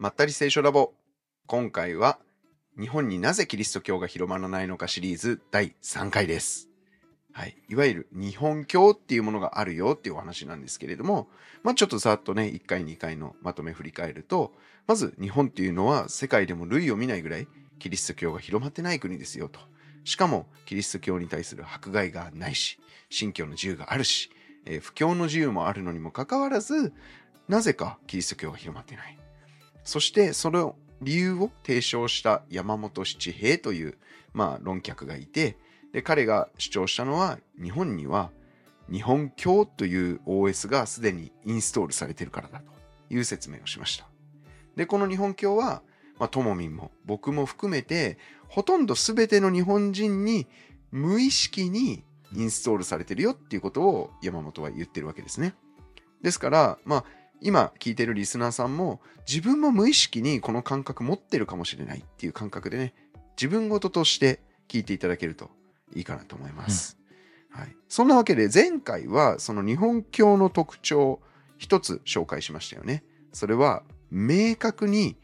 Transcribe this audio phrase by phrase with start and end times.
[0.00, 0.94] まったり聖書ラボ。
[1.46, 2.18] 今回は、
[2.80, 6.70] 日本になぜキリスト教が広まらないのかシリーズ第3回です。
[7.34, 7.54] はい。
[7.68, 11.28] いわゆる日本教っていうものがあるよっていうお話なんですけれども、
[11.62, 14.54] まあちょっとざっとね、1回2回のまとめ振り返ると、
[14.86, 17.46] まず日本っていうのは世界でも類を見ないぐらい
[17.78, 19.60] キリスト教が広まってない国ですよと。
[20.04, 22.78] しかもキリスト教に対する迫害がないし、
[23.10, 24.30] 信教の自由があるし、
[24.64, 26.94] えー布教の自由もあるのにもかかわらず、
[27.48, 29.19] なぜかキリスト教が広まってない。
[29.84, 33.98] そしてその理由を提唱した山本七平という、
[34.32, 35.56] まあ、論客がいて
[35.92, 38.30] で彼が主張したのは日本には
[38.90, 42.64] 日本教という OS がすでにインストールされているからだと
[43.14, 44.06] いう説明をしました。
[44.76, 45.82] でこの日本教は、
[46.18, 50.46] まあ、ともみんも僕も含めてほとんど全ての日本人に
[50.90, 55.54] 無意識にインストールされてるよっていうことを山本は言ってるわけですね。
[56.22, 57.04] ですから、まあ、
[57.40, 62.94] 今聞いてるリスナーさんも自分も無意識にこの感覚持ってるかもしれないっていう感覚でね
[63.36, 65.50] 自分事として聞いていただけると
[65.94, 66.98] いいかなと思います、
[67.50, 71.20] はい、そんなわけで前回はその日本教の特徴
[71.60, 73.04] 一つ紹介しましたよね。
[73.32, 75.16] それは明確に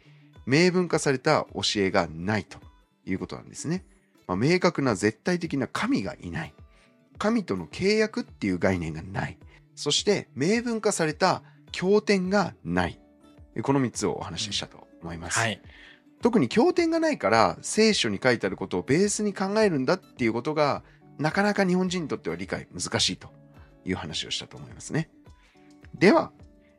[0.45, 2.59] 明文化された教えがないと
[3.07, 3.85] いうことなんですね、
[4.29, 6.55] まあ、明確な絶対的な神がいない。
[7.19, 9.39] 神との契約っていう概念がない。
[9.75, 11.43] そして明文化された
[11.77, 12.99] 経典がない。
[13.63, 15.39] この3つをお話ししたと思います。
[15.39, 15.61] はい。
[16.23, 20.83] 特に経典がないから聖書に書いてあることをベースに考えるんだっていうことが
[21.19, 23.29] なかなか日本人にとっては理解難しいと
[23.85, 25.11] いう話をしたと思いますね。
[25.95, 26.33] では、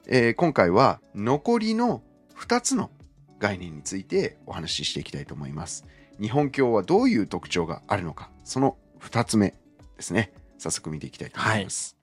[0.08, 2.02] えー今回は残りの
[2.36, 2.90] 2つの
[3.38, 5.86] 概念についてお話ししていきたいと思います。
[6.20, 9.56] 日本教はどういう特徴があるのか、その2つ目で
[10.00, 10.34] すね。
[10.58, 11.97] 早速見ていきたいと思います。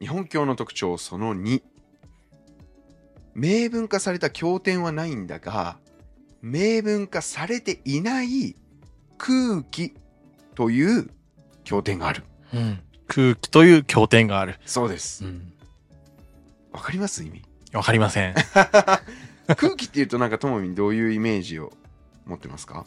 [0.00, 1.62] 日本教の特徴その2
[3.34, 5.78] 明文化された経典はないんだが
[6.42, 8.54] 明文化されていない
[9.16, 9.94] 空気
[10.54, 11.10] という
[11.64, 12.22] 経典がある
[12.54, 12.80] うん。
[13.06, 14.58] 空気という経典がある。
[14.66, 15.52] そうですうん。
[16.72, 17.24] わかります？
[17.24, 17.42] 意味？
[17.72, 18.34] わかりません。
[19.56, 21.72] 空気っていうとなんかともみんどういうイメージを
[22.26, 22.86] 持ってますか？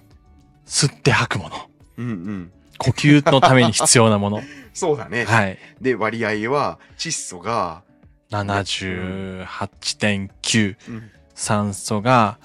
[0.66, 1.56] 吸って吐くもの。
[1.98, 2.52] うんうん
[2.82, 4.42] 呼吸のために必要なもの。
[4.74, 5.58] そうだね、はい。
[5.80, 7.84] で割合は窒素が、
[8.32, 10.76] 78.9。
[10.88, 12.38] うん酸素が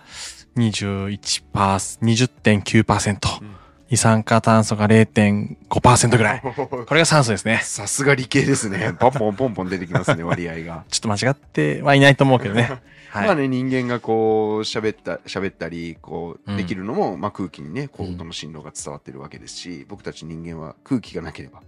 [0.57, 3.43] 21%、20.9%。
[3.43, 3.57] うん
[3.89, 6.41] 二酸化炭素が0.5%ぐらい。
[6.67, 7.61] これが酸素ですね。
[7.63, 12.69] さすが理系ですねポンポンポンポン出てきますね割合が ちょっと間違ってはいないと思うけどね。
[13.17, 13.27] はい。
[13.27, 21.63] まあね、人間がこう喋った喋ったりこううんできるのも、まあ、空気にねこううん音の振動が伝わってるわけですし、僕たち人間は空気がなければ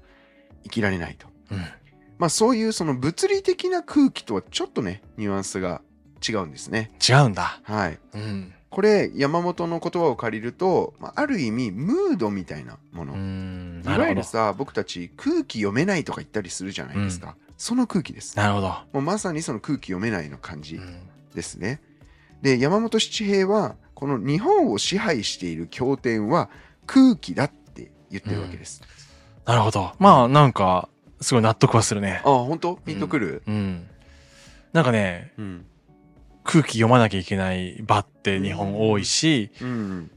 [0.64, 1.58] 生きられないと、うん
[2.18, 5.82] まあ、そういうその物理的な空気とはちょっとねニュアンスが
[6.26, 6.90] 違うんですね。
[7.08, 7.60] 違うんだ。
[7.62, 8.52] はい、うん。
[8.70, 13.82] これ山本の言葉を借りると、まあ、ある意味ムードみたいなもの、うん。
[13.86, 14.24] いわゆる。
[14.24, 18.36] さ僕たち空気読めないとか言ったりするじゃないですか、その空気です。
[18.36, 18.68] なるほど。
[18.68, 20.76] もうまさにその空気読めないの感じ。
[20.76, 21.00] うん
[21.34, 21.80] ですね。
[22.42, 26.50] で山本七平はこの日本を支配している経典は
[26.86, 28.82] 空気だって言ってるわけです。
[29.44, 29.92] なるほど。
[29.98, 30.88] まあ、なんか、
[31.20, 32.20] すごい納得はするね。
[32.24, 32.76] ああ本当？
[32.76, 33.86] ピンとくる、うん。
[34.72, 35.64] なんかね、うん
[36.44, 40.10] 空気読まなきゃいけない場って日本多いし、うん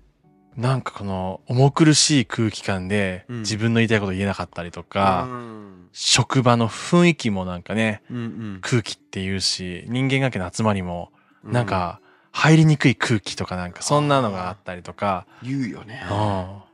[0.58, 3.40] なんかこの重苦しい空気感でうん。
[3.40, 5.90] 自分の言いたいこと言えなかったりとか、うん。
[5.94, 8.60] 職場の雰囲気もなんかね、うんうん。
[8.62, 11.12] 空気って言うし、人間関係の集まりも
[11.44, 11.52] うん。
[11.52, 12.02] なんか
[12.32, 16.02] 入りにくい空気とかなんかそんなのがあったりとか、言うよね。
[16.04, 16.66] あ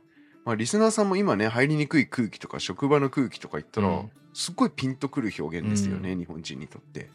[0.44, 4.10] まあリスナーさんも今ね入りにくい空気とか職場の空気とか言ったら、うん。
[4.34, 7.10] すっごいピンとくる表現ですよね、日本人にとって。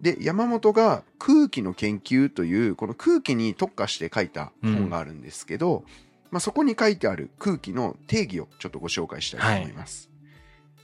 [0.00, 5.84] で山本が空気の研究というこの空気に特化して書いた本があるんですけど、
[6.30, 10.10] まあ、そこに書いてある空気の定義をちょっとご紹介したいと思います、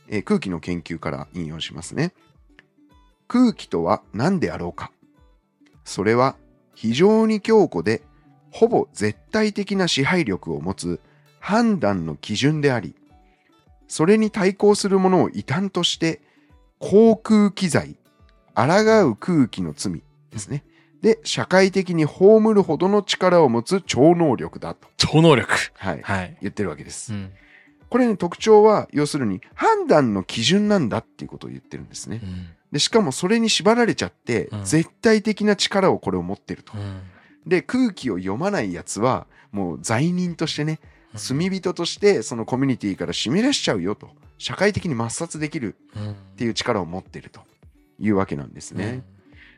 [0.09, 2.13] えー空気の研究から引用しますね。
[3.27, 4.93] 空気とは何であろうか。
[5.85, 6.37] それは
[6.75, 8.03] 非常に強固で
[8.51, 11.01] ほぼ絶対的な支配力を持つ
[11.41, 12.95] 判断の基準であり
[13.89, 16.23] それに対抗するものを異端として
[16.79, 17.97] 航空機材
[18.55, 20.65] 抗う空気の罪ですね。
[21.03, 25.53] で、社会的に葬るほどの力を持つ超能力だと、超能力。
[25.77, 26.39] はい、はい。
[26.41, 27.13] 言ってるわけです。
[27.13, 27.31] うん。
[27.91, 32.21] これね、特徴は、要するに判断の基準なんだっていうことを言ってるんですね。
[32.23, 36.73] うんで、しかもそれに縛られちゃって、うん絶対的な力をこれを持ってると。
[36.77, 37.03] うん
[37.47, 40.81] で、空気を読まないやつは、もう罪人としてね、
[41.13, 44.09] うん罪人としてそのコミュニティから締め出しちゃうよと。
[44.39, 47.41] 社会的に抹殺できるうんっていう力を持ってると
[48.05, 49.03] いうわけなんですね。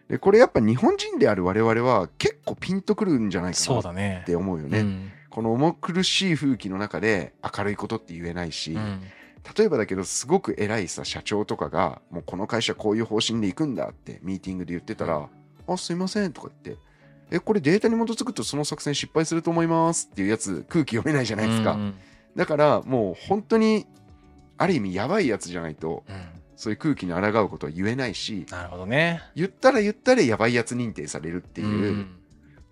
[0.09, 3.81] でこれやっぱ日本人である我々は結構ピンとくるんじゃないかな
[4.21, 4.25] っ。
[4.25, 4.81] て思うよね。
[4.81, 5.11] うん。
[5.31, 9.03] この重苦しい風紀の中で明るいことって言えないし、うん。
[9.57, 15.29] 例えばだけどすごく偉いさ社長とかがもうこの会社こういう方針で行くんだってミーティングで言ってたら
[15.69, 16.83] 「あすいません」とか言って
[17.31, 21.95] 「えこれデータに基づくとその作戦失敗すると思います」っていうやつ空気読めないじゃないですか、うん。
[22.35, 23.87] だからもう本当に
[24.59, 29.23] ある意味やばいやつじゃないとうんそういう空気に抗うことは言えないしなるほどね。
[29.35, 32.17] 言ったら言ったらやばいやつ認定されるっていう、うん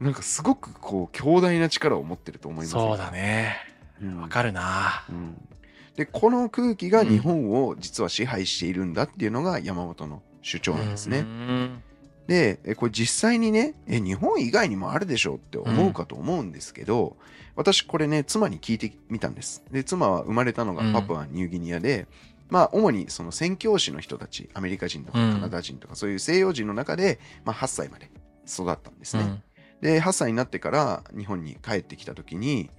[0.00, 3.56] なんかすごくこう強大な力を持ってると思いますそうだね。
[4.02, 5.04] うんわかるな。
[5.08, 5.48] うん
[5.96, 11.18] でこの空気が日本を実は支配しているんだっていうのが山本の主張なんですね。
[11.20, 11.82] うん
[12.26, 17.16] でえこれ実際にねえ日本以外にもあるでしょうって思うかと思うんですけど、
[17.54, 19.62] 私これね妻に聞いてみたんです。
[19.70, 22.08] で妻は生まれたのがうんパプアニューギニアで、
[22.54, 28.08] まあ主にその宣教師の人たちアメリカ人とかうんカナダ人とかそういう西洋人の中で、まあ、8歳まで
[28.46, 29.22] 育ったんですね。
[29.24, 29.42] うん
[29.80, 32.70] で8歳になってから日本に帰ってきた時に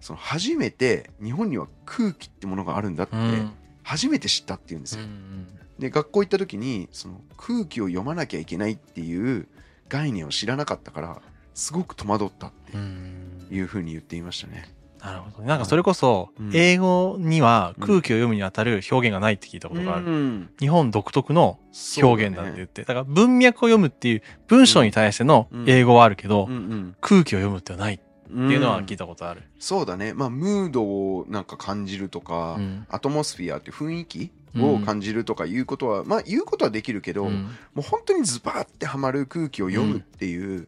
[0.00, 3.50] その初めて日本には空気ってものがあるんだってうん
[3.82, 5.04] 初めて知ったっていうんですよ。
[5.04, 5.46] うん
[5.78, 9.48] で学校行った時にその空気を読まなきゃいけないっていう
[9.88, 11.22] 概念を知らなかったから
[11.54, 14.68] すごく戸惑ったってうんいうふうに言っていましたね。
[15.04, 15.48] なるほどね。
[15.48, 20.06] なんかそれこそうん、英語には空気を読むにあたる表現がないって聞いたことがある。
[20.06, 21.58] うん日本独特の
[22.00, 22.82] 表現だって言って。
[22.82, 29.42] だから文脈を読むっていう文章に対しての英語はあるけどう、ん空気を読むってはないってうんいうのは聞いたことある。
[29.58, 30.14] そうだね。
[30.14, 37.42] まあムードをなんか感じるとか、うんアトモスフィアっていう雰囲気を感じるとかいうことは、まあ言うことはできるけど、うん
[37.74, 40.66] もう本当にズバーってはまる空気を読むっていう、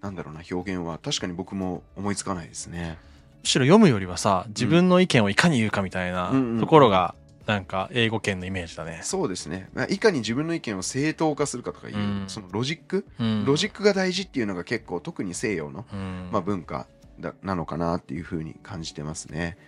[0.00, 2.96] なんだろうな表現は確かに僕も思いつかないですね。
[3.42, 7.14] むしろ読むよりはさ、自分の意見をいかに言うかみたいなところが、
[7.46, 9.00] なんか英語圏のイメージだね。
[9.02, 9.68] そうですね。
[9.74, 16.86] まあいかに自分の意見を正当化するかとかいう、うんそのロジック、うんロジックが大事っていうのが結構特に西洋の、うんまあ、文化
[17.18, 19.58] だなのかなっていうふうに感じてますね。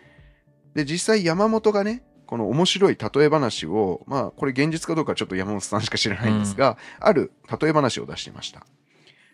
[0.75, 8.65] で実際山本がねこの面白い例え話をまあこれ現実かどうかちょっと山本さんしか知らないんですが、ある例え話を出していました。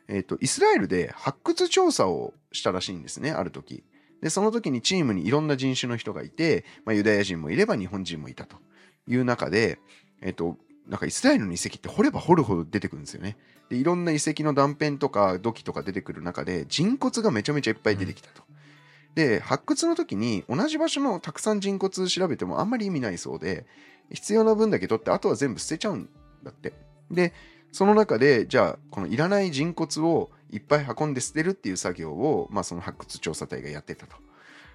[0.09, 3.85] えっ、とイスラエルで発掘調査をしたらしいんですねある時。
[4.21, 8.57] でその時にチームにいろんな人種の人がいて、まあ、ユダヤ人もいれば日本人もいたと
[9.07, 9.79] いう中で、
[10.21, 10.57] えっ、と
[10.89, 13.37] なんかイスラエルの遺跡って掘れば掘るほど出てくるんですよね。
[13.69, 18.43] でいろんな遺跡の断片とか土器とか出てくる中で人骨がめちゃめちゃいっぱい出てきたと。
[19.15, 23.67] で発掘の時に同じ場所のたくさん人骨調べてもあんまり意味ないそうで
[24.13, 26.09] 必要な分だけ取ってあとは全部捨てちゃうん
[26.43, 26.73] だって。
[27.11, 27.33] で
[27.73, 34.17] その中でじゃあこのいらない人骨をいっぱい運んで捨てるっていう作業を、まあ、その発掘調査隊がやってたと。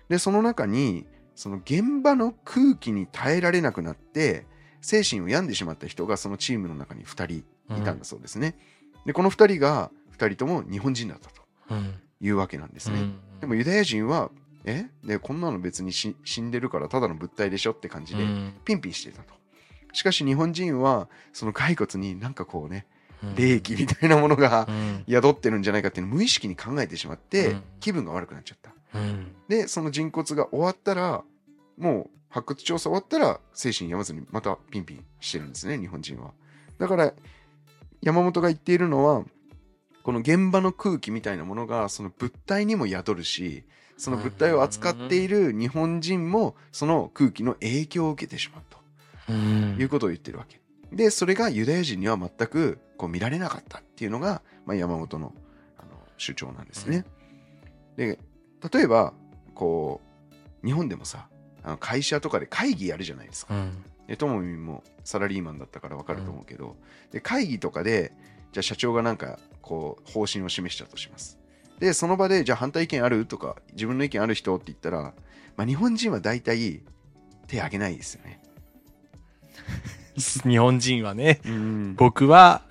[0.10, 1.06] でその中に
[1.36, 4.46] その現場の空気に耐えられなくなって
[4.82, 8.58] 精神を病んでしまった人がそのチームの中に2人いたんだそうですね。
[9.06, 11.42] でこの2人が2人とも日本人だったと
[11.72, 13.00] うんいうわけなんですね。
[13.00, 14.32] うんでもユダヤ人は
[14.64, 14.86] え？
[15.04, 19.34] でこんなの別にし死んでるからただの物体でしょって感じでうんピンピンしてたと。
[19.92, 22.95] しかし日本人はその骸骨になんかこうねうん
[23.36, 28.72] 霊気みたいなものがうん宿ってるんじゃないかっていうのを無意識に考えてしまってうん気分が悪くなっちゃった。
[29.00, 31.24] うんでその人骨が終わったら
[31.78, 36.32] もう発掘調査終わったら精神病まずにまたピンピンしてるんですね日本人は。
[36.78, 37.14] だから
[38.02, 39.24] 山本が言っているのは
[40.04, 43.64] この現場の空気みたいなものがその物体にも宿るし
[43.98, 48.78] その物体を扱っている日本人もその空気の影響を受けてしまうと。
[49.30, 50.60] うんいうことを言ってるわけ。
[50.92, 55.34] で、それがユダヤ人には全くこう見られなかったっていうのが、まあ、山本の
[55.78, 57.06] あの主張なんですね。
[57.98, 58.20] で、
[58.72, 59.14] 例えば、
[59.54, 60.02] こ
[60.64, 61.28] う、日本でもさ、
[61.64, 63.56] あの会社とかで会議やるじゃないですか。
[63.56, 66.76] うんで、ともみんもサラリーマンだったから分かると思うけど、
[67.12, 68.14] で、会議とかで、
[68.52, 71.40] じゃあ社長がなんか、こう、方針を示したとします。
[71.80, 75.14] で、その場で、じゃあ反対意見あるとか、自分の意見ある人って言ったら、
[75.58, 76.84] まあ、日本人は大体
[77.48, 78.42] 手挙げないですよね。
[80.48, 82.62] 日本人はね、うん僕は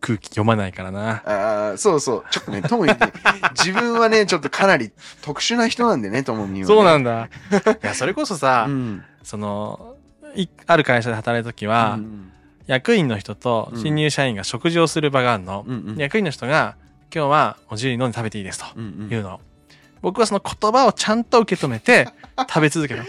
[0.00, 1.22] 空気読まないからな。
[1.24, 2.24] ああ、そうそう。
[2.30, 2.98] ちょっとね、ともみんね、
[3.56, 4.90] 自分はね、ちょっとかなり
[5.22, 6.74] 特殊な人なんでね、ともみんは、ね。
[6.74, 7.30] そうなんんだ。
[7.82, 9.02] いや、それこそさ、うん。
[9.22, 9.96] その、
[10.36, 12.30] いある会社で働いた時は、うん
[12.66, 15.64] 役員の人と新入社員が食事をする場があるの。
[15.66, 16.76] うんうんで役員の人が、
[17.14, 19.40] 今日はもう自由に飲んで食べていいですとうんうん言うの。
[20.04, 23.04] 僕はその言葉をちゃんと受け止めて 食べ続けた。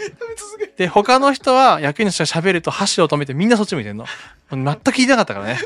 [0.78, 4.06] で、他の人は役員の人が喋ると箸を止めてみんなそっち向いてんの。
[4.50, 5.58] 全く聞いてなかったからね。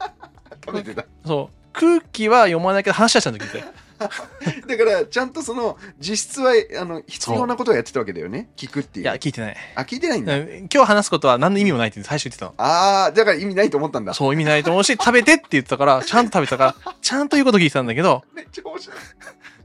[0.64, 1.04] 食べてた。
[1.26, 1.56] そう。
[1.74, 3.62] 空気は読まないけど話はちゃんと聞いて。
[4.00, 9.56] だからちゃんとその実質はあの必要なことをやってたわけだよね聞くっていういや、聞いてない。
[9.74, 12.54] あ聞いてないんだ、うん今日話すことは何の意味もないって最初言ってたの。
[12.56, 18.96] ああだから意味ないと思ったんだそう、意味ないと思うし、食べてって言ってたから、ちゃんと食べたから、ちゃんと言うこと聞いてたんだけど、めっちゃ面白い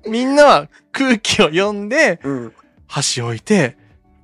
[0.08, 2.54] みんなは空気を読んで、うん。
[2.88, 3.78] 箸置いて、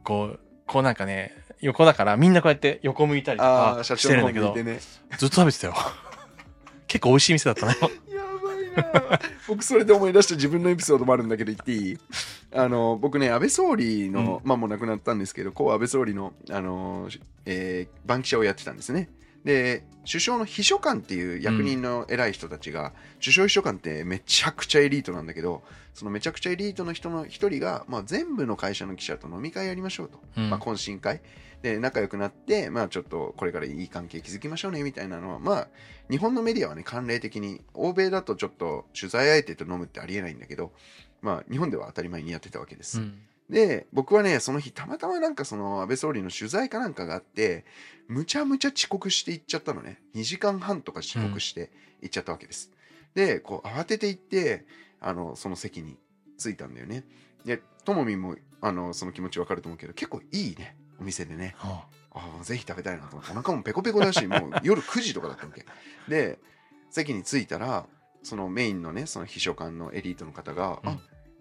[0.04, 4.80] こう、こうなんかね、横だからみんなこうやって横向いたりとああかしてるんだけどね。
[5.18, 5.76] ずっと食べてたよ。
[6.88, 7.76] 結構美味しい店だったね。
[7.82, 7.88] や
[8.82, 9.20] ばいな。
[9.48, 11.98] 僕それで思い出した自分のエピソードもあるんだけど言っていい？
[12.54, 17.08] あの僕ね安倍総理の、まあもう亡くなったんですけどこう安倍総理の、あの
[17.46, 19.10] えー番記者をやってたんですね
[19.44, 30.50] で首相の秘書官っていう役人の偉い人たちが、首相秘書官ってめちゃくちゃエリートなんだけどそのめちゃくちゃエリートの人の一人が、まあ、全部の会社の記者と飲み会やりましょうと、うん。
[30.50, 31.22] まあ、懇親会。
[31.62, 35.68] で仲良くなって、まあ、ちょっとこれからいい関係築きましょうねみたいなのは、まあ、
[36.10, 40.72] 日本のメディアはね慣例的に欧米だとちょっと取材相手と飲むってありえないんだけど、
[41.22, 43.00] まあ、日本では当たり前にやってたわけです。
[43.00, 43.20] うん
[43.52, 47.66] で僕はねその日たまたまなんかその安倍総理の取材かなんかがあって
[48.08, 50.02] むちゃむちゃ遅刻して行っちゃったのね。
[50.16, 51.70] 2時間半とか遅刻して
[52.02, 52.72] 行っちゃったわけです、
[53.14, 54.66] でこう慌てて行って
[55.00, 55.98] あのその席に
[56.38, 57.04] 着いたんだよね。
[57.46, 61.56] でともみんもあのその気持ちわかると思うけど結構いいねお店でね。
[61.60, 61.86] あ。
[62.14, 63.32] ああぜひ食べたいなと思って。
[63.32, 65.66] お腹もペコペコだしもう夜9時とかだったわけ。
[66.08, 66.40] で
[66.90, 67.86] 席に着いたら
[68.24, 70.90] そのメインのねその秘書官のエリートの方が「うん。
[70.90, 70.98] あ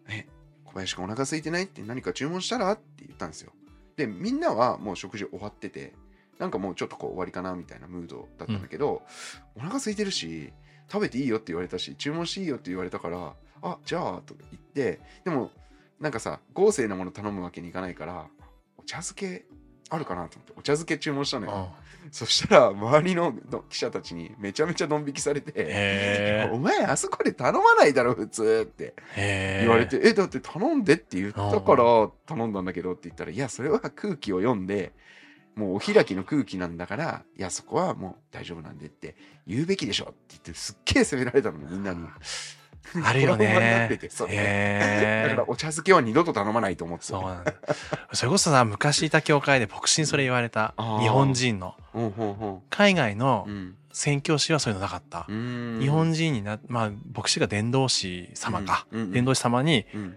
[0.08, 0.26] え
[0.70, 3.52] 小林君お腹空いてないって何か注文したら?」って言ったんですよ
[3.96, 5.94] でみんなはもう食事終わってて
[6.38, 9.02] なんかもうちょっとこう終わりかなみたいなムードだったんだけど、
[9.54, 10.54] お腹空いてるし
[10.90, 15.50] 食べていいよって言われたし注文していいよって言われたからあじゃあと言ってでも
[16.00, 18.26] なんかさ豪勢なもの頼むわけにいかないから
[18.78, 19.44] お茶漬け
[19.90, 28.94] あるかなと思ってお茶漬け注文したのよ、あそしたら周りのの記者たちにめちゃめちゃドン引きされてへお前あそこで頼まないだろ普通って。
[29.16, 34.92] 言われて、えだって頼んでって言ったから頼んだんだけどって言ったらいやそれは空気を読んで
[35.56, 39.16] もうお開きの空気なんだからいやそこはもう大丈夫なんでって
[39.46, 42.00] 言うべきでしょって言ってすっげえ責められたのみんなに
[43.04, 44.10] あるよねて。
[44.10, 45.48] それへえだから。
[45.48, 47.54] お茶漬けは二度と頼まないと思ってそうなんだ。
[48.12, 51.74] それこそさ、昔いた教会で牧師にそれ言われた日本人の。
[52.70, 55.26] 海外のうん宣教師はそういうのなかった。
[55.28, 58.86] うん日本人にな、まあ、牧師が伝道師様か。
[58.92, 60.16] 伝道師様に、うん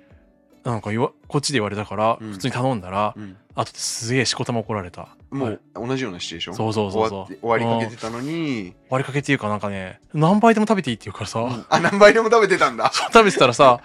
[0.63, 2.31] なんか言わ、こっちで言われたから、うん。
[2.31, 3.35] 普通に頼んだら、うん。
[3.55, 5.09] あとですげえしこたま怒られた。
[5.29, 5.53] もはい。
[5.55, 6.55] う同じようなシチュエーション？
[6.55, 7.37] そうそうそうそう。
[7.41, 11.65] 終わりかけてたのに、割りかけっていうかなんかね、何倍でも食べていいって言うからさ、うん。
[11.69, 12.91] あ何倍でも食べてたんだ。
[13.13, 13.81] 食べてたらさ、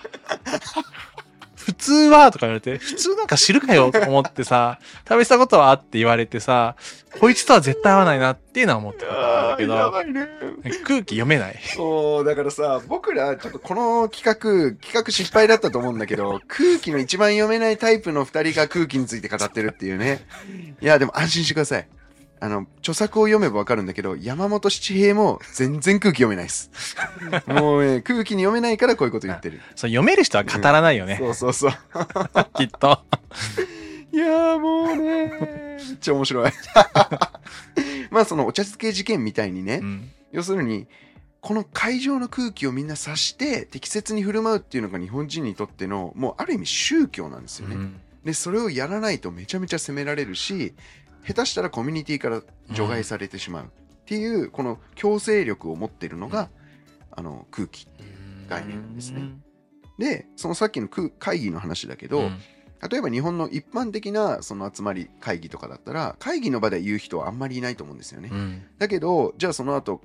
[1.68, 6.76] 普通はとか言われて、普通なんか知るかよと思ってさ、食べてたことはって言われてさ、
[7.20, 9.06] こいつとは絶対合わないなっていうのは思ってた。
[9.06, 10.28] んだけど、ね。
[10.84, 11.60] 空気読めない。
[11.76, 20.24] そうだからさ僕らちょっとこの企画企画失敗だったと思うんだけど空気の一番読めないタイプの2人が空気について語ってるっていうね。
[20.80, 21.88] いやでも安心してください
[22.40, 26.70] あの著作を読めばわかるんだけど山本七平も全然空気読めないです。
[27.46, 29.60] もうね空気に読めないからこういうこと言ってる。
[29.74, 31.72] そう読める人は語らないよね、そうそうそう。
[32.54, 33.00] きっと。
[34.12, 36.52] いやーもうねめっちゃ面白い。
[38.10, 40.10] まあそのお茶漬け事件みたいにね、うん。
[40.32, 40.86] 要するに
[41.40, 47.76] この会場の空気をみんな察して適切に振る舞うっていうのが日本人にとってのもうある意味宗教なんですよね。
[47.76, 48.00] うん。
[48.24, 50.74] でそれをやらないとめちゃめちゃ責められるし
[51.26, 53.68] 下手したらコミュニティから除外されてしまうっ
[54.06, 56.48] ていう、この強制力を持ってるのが、
[57.10, 57.86] あの空気
[58.48, 59.22] 概念ですね。
[59.98, 62.38] でそのさっきの空会議の話だけど、うん。
[62.88, 68.30] 例えば日本の一般的なその集まり会議とかだったら会議の場で言う人はあんまりいないと思うんですよね。
[68.32, 68.62] うん。
[68.78, 70.00] だけどじゃあその後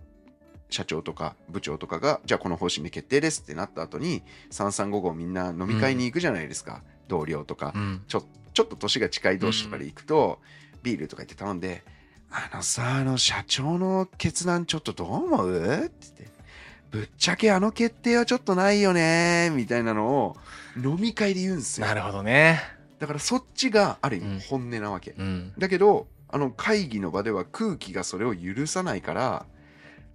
[0.70, 8.03] 社長とか部長とかがじゃあこの方針で決定ですってなった後に3355みんな飲み会に行くじゃないですか、同僚とか、うん。
[8.08, 8.24] ちょ
[8.55, 10.39] ちょっと年が近い同士とかで行くと、
[10.84, 11.84] ビールとか言って頼んで
[12.30, 16.28] 「あのさあの社長の決断ちょっとどう思う?」って言って
[16.92, 20.38] 「ぶっちゃけあの決定はちょっとないよね」みたいなのを
[20.78, 22.62] 飲み会で言うんですよなるほどね。
[23.00, 25.54] だからそっちがある意うん味本音なわけ、うん。
[25.58, 29.46] だけどあの会議の場では空気がそれを許さないから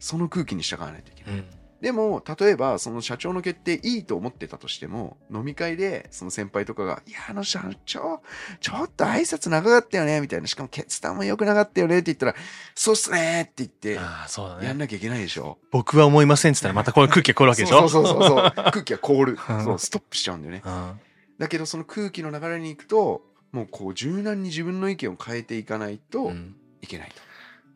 [0.00, 1.46] その空気に従わないといけない、うん
[1.80, 8.20] でも例えばその社長の決定いいと思ってたとしても飲み会でその先輩とかが「いやあの社長
[8.60, 12.34] ちょっと挨拶長かったよね」みたいなしかも決断も良くなかったよねって言ったら
[12.74, 14.66] 「そうっすね」って言ってああ、そうだね。
[14.66, 15.58] やんなきゃいけないでしょ。
[15.70, 17.88] 僕は思いませんって言ったらまたこういう空気が来るわけでしょ？
[17.88, 20.62] そうそうそうそう 空気が凍るうんそうストップしちゃうんだよね。
[20.64, 21.00] うん
[21.38, 27.27] だけどその空気の流れに行くともうこう柔軟に自分の意見を変えていかないとうんいけないと。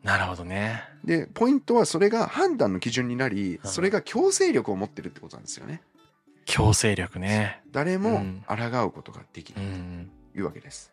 [0.03, 0.83] なるほどね。
[1.03, 5.81] でポイントはそれが判断の基準になりうんそれが強制力を持ってるってことなんですよね。
[6.45, 7.61] 強制力ね。
[7.71, 10.09] 誰もうん抗うことができうないん。
[10.33, 10.91] というわけです。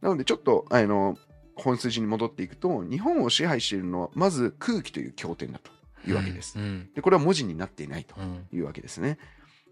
[0.00, 1.16] なのでちょっとあの
[1.54, 5.70] 本筋に戻っていくと日本を支配しているのはまず空気という経典だと
[6.08, 6.58] いうわけです。
[6.58, 6.88] うん。
[6.94, 8.46] でこれは文字になっていないとうん。
[8.52, 9.18] いうわけですね。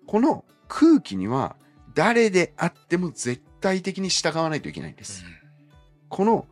[0.06, 1.56] この空気には
[1.94, 5.24] 誰であっても絶対的に従わないといけないんです。
[6.08, 6.46] この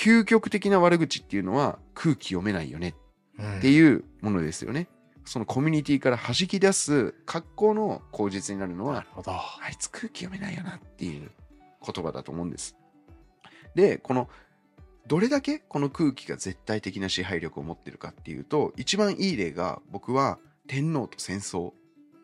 [0.00, 2.94] 究極的な悪口っていうのは空気読めないよね
[3.38, 3.58] うん。
[3.58, 4.88] っていうものですよね。
[5.26, 9.04] そのコミュニティから弾き出す格好の口実になるのは。
[9.62, 11.30] あいつ空気読めないよなっていう
[11.86, 12.76] 言葉だと思うんです。
[13.74, 14.30] で、この
[15.06, 21.72] どれだけこの空気が絶対的な支配力を持ってるかっていうと一番いい例が僕は天皇と戦争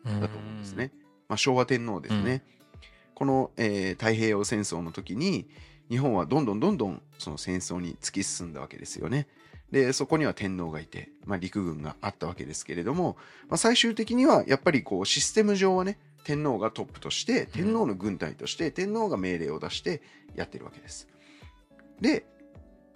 [0.03, 0.91] だと思うんですね。
[1.29, 2.43] まあ、昭和天皇ですね。
[3.13, 5.47] この、えー太平洋戦争の時に
[5.89, 9.27] 日本はどんどんどんどんその戦争に突き進んだわけですよね。
[9.71, 13.17] でそこには天皇がいて、まあ、陸軍があったわけですけれども、
[13.49, 20.01] まあ、最終的にはやっぱりこうシステム上はね天皇がトップとして天皇の軍隊として天皇が命令を出して
[20.35, 21.07] やってるわけです。
[21.99, 22.25] で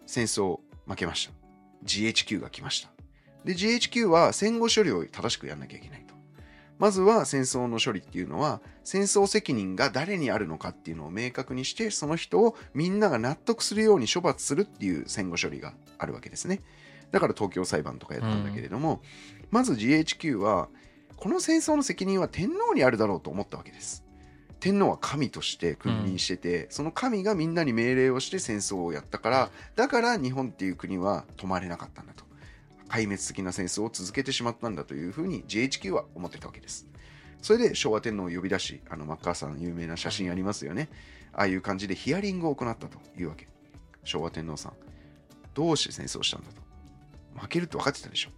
[0.05, 1.33] 戦争負けました。
[1.85, 2.89] GHQ が来ました。
[3.43, 6.10] で GHQ は戦後処理を正しくやんなきゃいけない。
[6.81, 16.63] まずは戦争の処理っていうのは戦争責任が誰にあるのかっていうのを明確にしてその人をみんなが納得するように処罰するっていう戦後処理があるわけですね。
[17.11, 19.03] だから東京裁判とかやったんだけれども、
[19.51, 20.69] まず GHQ は
[21.17, 24.03] この戦争の責任は天皇にあるだろうと思ったわけです。
[24.59, 32.30] 天皇は神として君臨してて、その神がみんなに命令をして戦争をやったからだから日本っていう国は止まれなかったんだと。
[32.91, 36.89] 壊滅的な戦争を続けてしまったんだというふうに GHQ は思ってたわけです。
[37.41, 40.89] それで昭和天皇を呼び出し、あのマッカーサーの有名な写真ありますよね。
[41.31, 43.47] ああいう感じでヒアリングを行ったというわけ。
[44.03, 44.73] 昭和天皇さん、
[45.53, 46.61] どうして戦争したんだと。
[47.39, 48.31] 負けるって分かってたでしょ。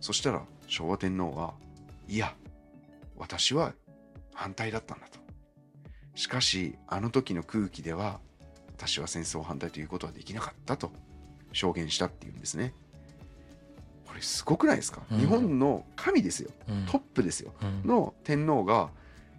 [0.00, 1.54] そしたら昭和天皇は、
[2.08, 2.34] いや、
[3.16, 3.72] 私は
[4.34, 5.20] 反対だったんだと。
[6.16, 8.18] しかし、あの時の空気では、
[8.76, 10.90] 私は戦争反対ということはできなかったと
[11.52, 12.74] 証言したっていうんですね。
[14.10, 16.50] これすごくないですか、うん日本の神ですよ。
[16.68, 17.52] うんトップですよ。
[17.62, 18.90] うんの天皇が、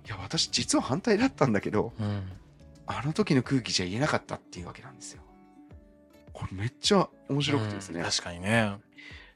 [0.05, 2.23] いや、私実は反対だったんだけど、うん
[2.87, 5.21] あの時の空気じゃ言えなかったっていうわけなんですよ。
[6.31, 8.05] これめっちゃ面白くてですねうん。
[8.05, 8.77] 確かにね。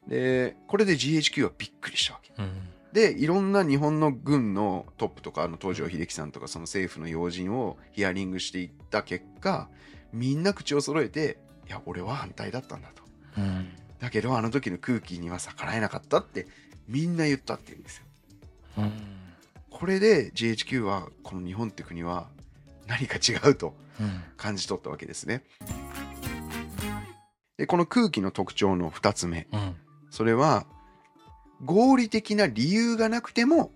[0.08, 2.32] で、これで GHQ はびっくりしたわけ。
[2.38, 9.68] うんで、いろんな日本の軍のトップとか、あの東条英機さんとか、その政府の要人をヒアリングしていった結果、
[10.14, 13.04] みんな口を揃えて、いや、俺は反対だったんだと。
[13.38, 13.68] うん
[14.06, 16.46] だけど、あの時の空気には逆らえなかったって、
[16.88, 18.04] みんな言ったって言うんですよ。
[18.78, 18.92] うん
[19.72, 22.30] これで GHQ は、この日本って国は
[22.88, 25.44] 何か違うとうん感じ取ったわけですね。
[27.58, 29.48] で、この空気の特徴の2つ目。
[29.52, 29.76] うん
[30.12, 30.66] それは、
[31.66, 33.72] 合理的な理由がなくても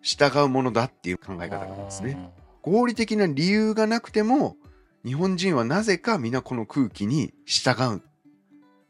[0.00, 2.32] 従うものだっていう考え方なんですね。
[2.62, 4.56] 合理的な理由がなくても、
[5.04, 8.02] 日本人はなぜか皆この空気に従う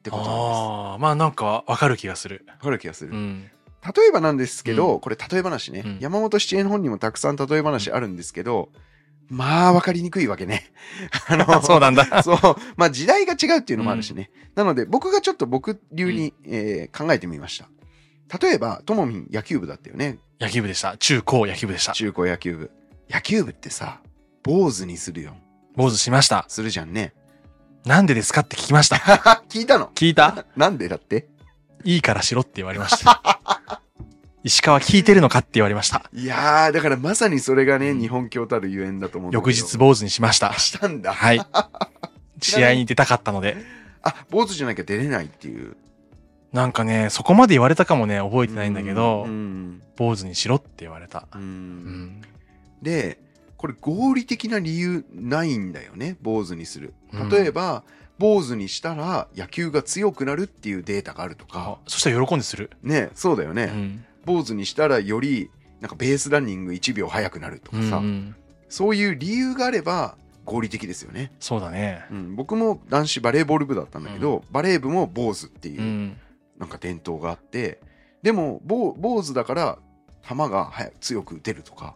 [0.00, 0.38] ってことなんです。
[0.38, 2.44] ああ、まあなんかわかる気がする。
[2.48, 3.12] わかる気がする。
[3.12, 3.50] うん。
[3.96, 8.70] 例えばなんですけど、これ例え話ね、うん山本七恵の本にもたくさん例え話あるんですけど、
[9.28, 10.72] まあ分かりにくいわけね。
[11.28, 12.22] あの そうなんだ。
[12.22, 12.38] そう。
[12.76, 14.30] まあ時代が違うっていうのもあるしね。
[14.54, 17.68] なので僕がちょっと僕流に、えー考えてみました。
[18.40, 20.18] 例えば、ともみん野球部だったよね。
[20.40, 20.96] 野球部でした。
[20.96, 21.92] 中高野球部でした。
[21.92, 22.70] 中高野球部。
[23.10, 24.00] 野球部ってさ、
[24.44, 25.36] 坊主にするよ。
[25.74, 26.44] 坊主しました。
[26.48, 27.12] するじゃんね。
[27.84, 28.96] なんでですかって聞きました。
[29.48, 29.90] 聞いたの？
[29.94, 30.44] 聞いた？
[30.56, 31.28] なんでだって？
[31.84, 33.80] いいからしろって言われました。
[34.44, 36.08] 石川聞いてるのかって言われました。
[36.14, 40.52] いやー、だからまさにそれがね、うん日本教たるゆえんだと思うん翌日坊主にしました。
[40.58, 41.12] したんだ？
[41.14, 41.40] はい。
[42.42, 43.56] 試合に出たかったので。
[44.02, 45.76] あ、坊主じゃなきゃ出れないっていう。
[46.52, 49.82] なんかね、そこまで言われたかもね、覚えてないんだけどう、ん。
[49.96, 51.26] 坊主にしろって言われた。
[51.34, 51.38] う。
[51.38, 52.22] うんん。
[52.82, 53.20] で、
[53.60, 57.24] これ合理的な理由ないんだよね、坊主にするう。
[57.24, 57.84] ん例えば、
[58.18, 62.70] 坊主にしたら野球が強くなるっていうデータがあるとあか、そしたら喜んでする。
[62.82, 63.64] ね、そうだよね。
[63.64, 64.04] うん。
[64.24, 65.50] 坊主にしたらより、
[65.82, 68.34] なんかベースランニング1秒速くなるとかさ、うん
[68.70, 71.30] そういう理由があれば合理的ですよね。
[71.38, 72.06] そうだね。
[72.10, 76.16] うん、僕も男子バレーボール部だったんだけど、バレー部も坊主っていうう、ん。
[76.58, 77.80] なんか伝統があって、
[78.22, 79.78] でも、坊坊主だから
[80.28, 81.94] 球が強く打てるとか、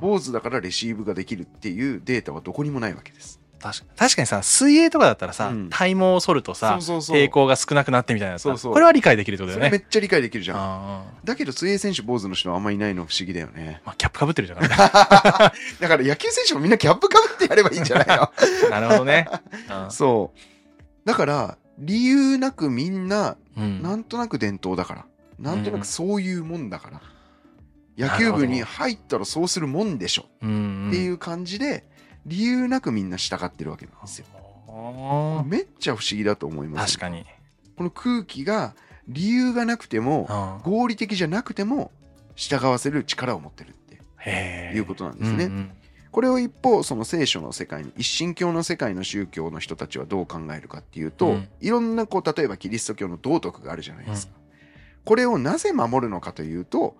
[0.00, 3.38] 坊主だからレシーブができるっていうデータはどこにもないわけです。
[3.62, 9.78] 確か確かにさ、水泳とかだったらさ、うん体毛を剃るとさ、抵抗が少なくなってみたいなさそうそうこれは理解できるってことだよね。
[9.78, 11.04] めっちゃ理解できるじゃん。
[11.24, 13.82] だけど水泳選手坊主の人はあんまりいないの不思議だよね。
[13.84, 14.60] まあ、キャップかぶってるじゃん。
[14.66, 15.52] だか
[15.96, 18.30] ら野球選手もみんなキャップかぶってやればいいんじゃないの？
[18.70, 19.26] なるほどね。
[19.84, 20.38] うんそう。
[21.06, 25.04] だから、理由なくみんな、うんなんとなく伝統だから。
[25.38, 27.00] なんとなくそういうもんだから、
[28.00, 30.88] 野球部に入ったらそうするもんでしょうん。
[30.88, 31.84] っていうう感じで
[32.26, 34.26] 理由なくみんな従ってるわけなんですよ。
[35.44, 35.48] ん。
[35.48, 37.24] めっちゃ不思議だと思います確かに。
[37.76, 38.74] この空気が
[39.08, 41.90] 理由がなくてもうん合理的じゃなくても
[42.36, 43.80] 従わせる力を持ってるって。
[44.74, 45.44] いうことなんですね。
[45.44, 45.70] うんうん
[46.10, 54.32] これを一方その聖書の世界に一神教の世界の宗教の人たちはどう考えるかっていうと、うんいろんなこう例えばキリスト教の道徳があるじゃないですか、
[55.04, 56.96] これをなぜ守るのかというと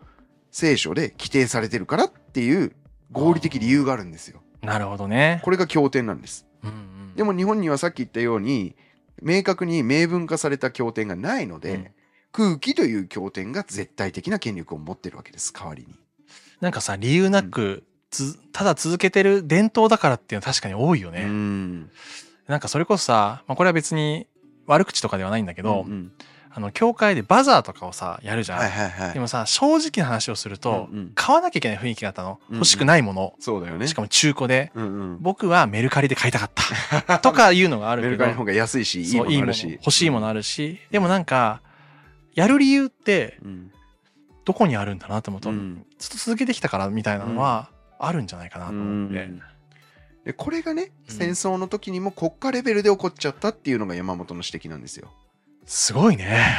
[0.50, 2.72] 聖書で規定されてるからっていう
[3.12, 4.42] 合理的理由があるんですよ。
[4.62, 5.40] なるほどね。
[5.44, 6.46] これが経典なんです。
[6.62, 6.72] うんう
[7.12, 7.14] ん。
[7.14, 8.74] でも日本にはさっき言ったように
[9.22, 11.86] 明確に明文化された経典がないので、うん。
[12.32, 15.94] 空気という経典が絶対的な権力を持ってるわけです代わりに。
[16.60, 21.22] なんかさ、理由なく、つただ続けてる伝統だからっていうのは確かに多いよね。
[21.24, 21.90] うん。
[22.46, 24.26] なんかそれこそさ、まあ、これは別に
[24.66, 26.12] 悪口とかではないんだけど、うんうん
[26.52, 28.58] あの、教会でバザーとかをさ、やるじゃん。
[28.58, 32.40] はいはいはいでもさ、正直な話をすると、うんうん買わなきゃいけない雰囲気があったの。
[32.48, 33.34] うんうん欲しくないもの。
[33.38, 34.72] そうだよねしかも中古で。
[34.74, 36.50] うんうん僕はメルカリで買いたかっ
[37.06, 37.18] た。
[37.20, 38.10] とかいうのがあるけど。
[38.10, 39.70] メルカリの方が安いし、いいものあるし。
[39.72, 40.80] 欲しいものあるし。
[40.90, 41.60] でもなんか、
[42.34, 43.70] やる理由ってうん。
[44.44, 49.22] どこにあるんだなと思うと、うんずっと続けてきたからみたいなのはあるんじゃないかなと思って。
[49.22, 49.42] うん
[50.24, 55.10] でこれがね、うん戦争の時にも国家レベルで起こっちゃったっていうのが山本の指摘なんですよ。
[55.70, 56.58] すごいね。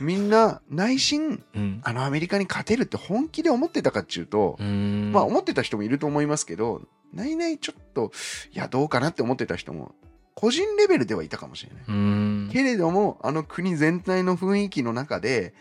[0.00, 1.80] みんな内心、うん。
[1.82, 6.82] あのアメリカに勝てるって本気で思ってたかっていうと、まあ思ってた人もいると思いますけど、
[7.12, 8.12] ないないちょっと、
[8.52, 9.96] いやどうかなって思ってた人も、
[10.34, 12.52] 個人レベルではいたかもしれない。
[12.52, 15.52] けれども、あの国全体の雰囲気の中で、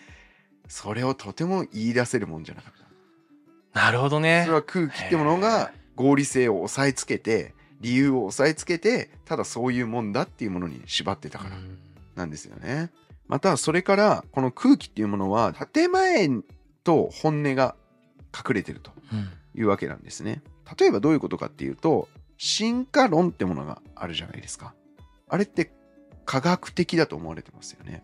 [0.68, 2.74] それをとても言い出せるもんじゃなかっ
[3.74, 3.82] た。
[3.82, 4.56] なるほどねそれ。
[4.58, 11.78] は空気ってものが合理性を抑えつけて理由を抑えつけてただそういうもんだっていうものに縛ってたからうん
[12.16, 12.92] なんですよね。
[13.28, 16.30] またそれからこの空気っていうものは建前
[16.84, 17.76] と本音が
[18.36, 20.42] 隠れてるとうんいうわけなんですね。
[20.80, 24.74] 例えばどういうことかっていうと進化論ってものがあるじゃないですか。
[25.28, 25.72] あれって
[26.26, 28.04] 科学的だと思われてますよね。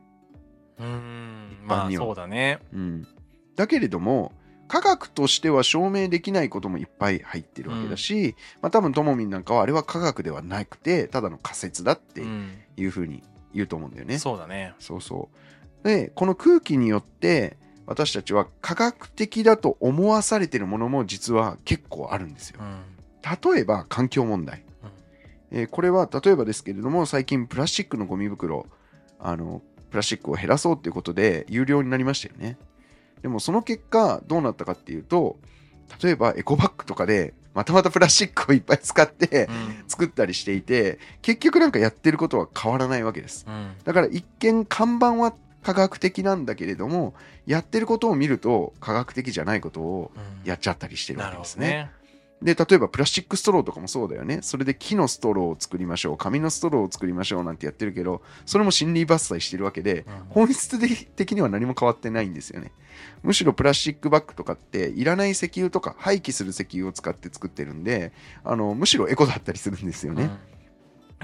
[0.78, 1.60] うーん。
[1.66, 2.60] まあそうだね。
[2.74, 3.08] うん、
[3.56, 4.34] だけれども
[4.68, 14.18] 科学としては証明できないこともいっぱい入ってるわけだし、まあ多分ともみんなんかはあれは科学ではなくてただの仮説だってうんいうふうに言うと思うんだよね。
[14.20, 14.74] そうだね。
[14.80, 15.30] そうそ
[15.84, 22.64] うでこの空気によって私たちは科学的だと思わされてるものも実は結構あるんですよう。
[22.64, 22.84] ん。
[23.54, 24.64] 例えば環境問題。
[25.52, 28.66] えーこれは例えばですけれども最近プラスチックのゴミ袋
[29.20, 32.58] あのプラスチックを減らそうっていうことで有料になりましたよね
[33.22, 35.38] でもその結果どうなったかっていうと
[36.04, 39.84] 例えばエコバッグとかでまたまたプラスチックをいっぱい使ってうん。
[39.88, 43.48] 作ったりしていて結局なんかやってることは変わらないわけです。
[43.48, 43.74] うん。
[43.84, 47.16] だから一見看板は科学的なんだけれども
[47.48, 50.48] やってることを見ると科学的じゃないことをうん。
[50.48, 51.90] やっちゃったりしてるわけですね。
[52.42, 54.40] で、例えばプラスチックストローとかもそうだよね。
[54.44, 60.78] それで木のストローを作りましょう、紙のストローを作りましょうなんてやってるけど、それも森林伐採してるわけで、うん本質
[61.16, 62.72] 的には何も変わってないんですよね。
[63.24, 68.12] むしろプラスチックバッグとかって、いらない石油とか廃棄する石油を使って作ってるんで、
[68.44, 70.30] あの、むしろエコだったりするんですよね。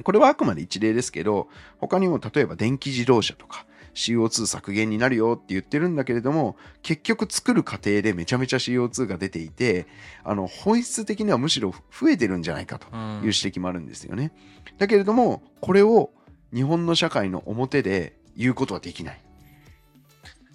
[0.04, 1.48] これはあくまで一例ですけど、
[1.78, 9.86] 他にも例えば電気自動車とか CO2 削減になるよって言ってるんだけれども、結局作る過程でめちゃめちゃ CO2 が出ていて、
[10.24, 14.32] あの本質的にはむしろ増えてるんじゃないかとうんいう指摘もあるんですよね。
[14.78, 16.12] だけれども、これを
[16.54, 19.22] 日本の社会の表で言うことはできない。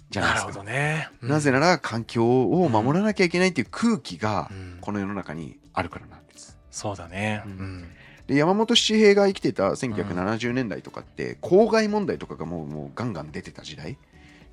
[0.09, 0.63] じゃないなるほですか。
[0.65, 1.09] どね。
[1.21, 6.57] うんなぜなら環境を守らなきゃいけないっていう空気がうんこの世の中にあるからなんです。
[6.71, 7.43] そうだね。
[7.45, 7.91] ううんん
[8.29, 13.97] で山本七平が生きてた1970年代とかって、公害問題とかがもうもうガンガン出てた時代。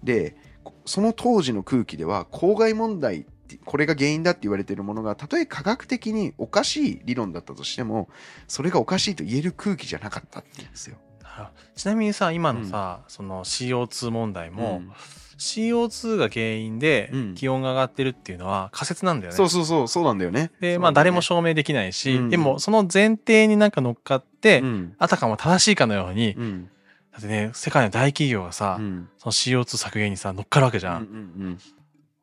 [0.02, 0.34] で
[0.64, 8.08] こその当時の空気では公害問題ってこれが原因だって言われているものがたとえ科学的におかしい理論だったとしても
[8.48, 10.96] それがおかしいと言える空気じゃなかったって言うんですよ。
[11.22, 14.92] あちなみにさ、今のさ、その CO2 問題も、うん
[15.38, 19.36] CO2 が原因でうん気温が上がってるっていうのは仮説なんだよね。
[19.36, 20.50] そうそうそうそうなんだよね。
[20.60, 26.70] で、まあ誰も証明できないし、うんでもその前提になんか乗っかって、うんあたかも正しいかのように、うん
[27.12, 30.96] だってね、世界の大企業がさ、うんその CO2 削減にさ、乗っかるわけじゃ。
[30.98, 31.58] うんん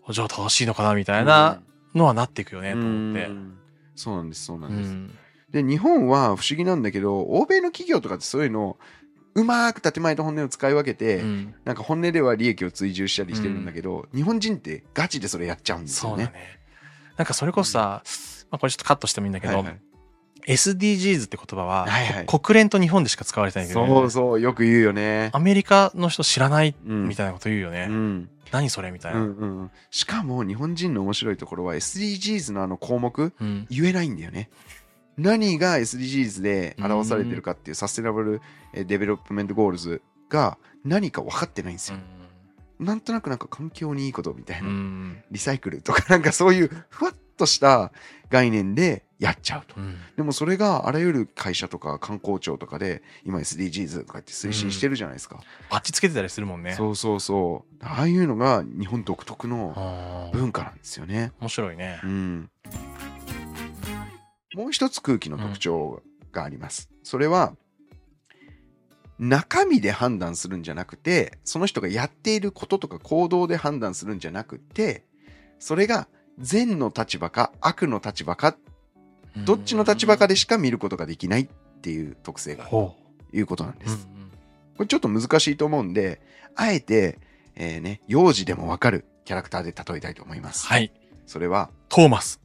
[0.09, 1.61] じゃあ正しいのかなみたうんいな
[1.95, 3.31] のはなっていくよね、と思ってう。
[3.31, 3.57] ん
[3.95, 4.77] そうなんですそうなです。
[4.77, 5.11] うんん。
[5.51, 8.77] で日本は不思議なんだけど欧米の企業とかってそういうのを
[9.35, 16.25] うまーく建前と本音を使い分けて、うんなんか本音では利益を追従したりしてるんだけど、日本人ってガチでそれやっちゃうんですよね。
[16.25, 16.33] ね。
[17.17, 18.03] なんかそれこそさ、
[18.51, 19.79] まあこれちょっとカットしてもいいんだけど、はいはい
[20.45, 25.29] SDGs って言葉は、はいはいこ国連と日本でしか使われてないけど、そうそうよく言うよね。
[25.31, 26.75] アメリカの人知らない？
[26.85, 27.87] うんみたいなこと言うよね。
[27.89, 29.21] うん何それみたいな。
[29.21, 33.67] うんうん、しかも日本人の面白いところは SDGs のあの項目うん。
[33.69, 34.49] 言えないんだよね。
[35.17, 38.41] 何が SDGs で表されてるかっていう sustainable
[38.73, 41.97] え development goals が何か分かってないんですよ。
[42.79, 45.23] なんとなくなんか環境にいいことみたいな、うん。
[45.31, 47.91] リサイクルとかなんかそういうふわっとした
[48.29, 49.79] 概念でやっちゃうと。
[49.79, 49.97] うん。
[50.17, 55.39] でもそれがあらゆる会社とか観光庁とかで今 SDGs とかって推進してるじゃないですか。
[55.69, 56.73] バッチつけてたりするもんね。
[56.73, 57.85] そうそうそう。
[57.85, 61.31] ああいうのが日本独特の文化なんですよね。
[61.39, 62.07] 面白いねう。
[62.07, 62.49] ん。
[64.53, 66.89] もう一つ空気の特徴があります。
[67.03, 67.55] それは、
[69.19, 75.05] 中身で判断するんじゃなくて、その人がやっていることとか行動で判断するんじゃなくて、
[75.59, 76.07] それが
[76.39, 78.57] 善の立場か悪の立場か、
[79.45, 81.47] どっちの立場かでしか見ることができないっ
[81.81, 82.95] ていう特性があるほ
[83.31, 83.89] ということなんでう。
[83.89, 84.07] うんす。
[84.77, 86.21] これちょっと難しいと思うんで、
[86.55, 87.19] あえて、
[87.55, 90.67] えーね、幼児でもわかるキャラクターで例えたいと思います。
[90.67, 90.91] はい。
[91.25, 92.41] それは、トーマス。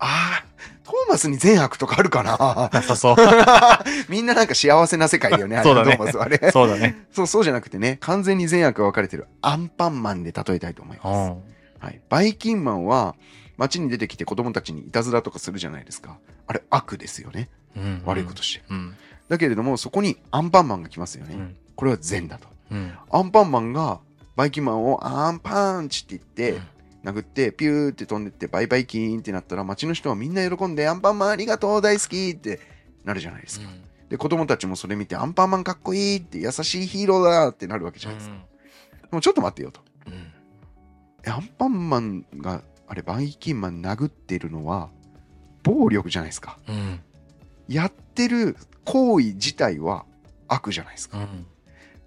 [0.00, 0.44] ああ、
[0.88, 3.16] トーマスに善悪とかあるかななさそう。
[4.08, 6.40] みんななんか幸せな世界だよね、あれそうだねトーマスはね。
[6.50, 7.06] そうだね。
[7.12, 11.06] そう、そうじゃなくてね、完全に善悪が分かれてるアンパンマンで例えたいと思います。
[11.06, 11.42] うん。
[11.78, 12.00] はい。
[12.08, 13.16] バイキンマンは、
[13.58, 16.16] 街に出てきて子供たちにいたずらとかするじゃないですか。
[16.46, 17.50] あれ、悪ですよね。
[17.76, 18.64] うん悪いことして。
[18.70, 18.96] うん。
[19.28, 21.34] だけれども、そこにアンパンマンが来ますよね。
[21.34, 21.56] うん。
[21.76, 22.48] これは善だと。
[22.70, 22.94] うん。
[23.10, 24.00] アンパンマンが、
[24.36, 26.62] バイキンマンをアンパンチって言って、
[27.04, 32.60] 殴って、ピューって飛んでって、バイバイキーンってなったら、街の人はみんな喜んで、アンパンマンありがとう、大好きって
[33.04, 33.68] なるじゃないですか。
[34.08, 38.36] で、子供たちもそれ見て、アンパンマンかっこいいって、優しいヒーローだってなるわけじゃないですか。
[39.02, 39.80] でもちょっと待ってよと。
[40.06, 40.32] うん。
[41.24, 44.90] えアンパンマンが、あれ、バイキンマン殴ってるのは、
[45.62, 46.58] 暴力じゃないですか。
[46.68, 47.00] うん。
[47.68, 50.06] やってる行為自体は
[50.48, 51.18] 悪じゃないですか。
[51.18, 51.46] うん。